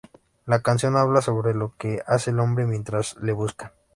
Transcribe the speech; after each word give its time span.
La 0.47 0.63
canción 0.63 0.97
habla 0.97 1.21
sobre 1.21 1.53
lo 1.53 1.75
que 1.77 2.01
hace 2.07 2.31
el 2.31 2.39
hombre 2.39 2.65
mientras 2.65 3.15
le 3.17 3.33
buscan. 3.33 3.71